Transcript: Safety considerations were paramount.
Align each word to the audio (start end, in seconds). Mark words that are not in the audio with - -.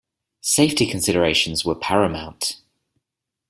Safety 0.41 0.87
considerations 0.87 1.63
were 1.63 1.75
paramount. 1.75 2.59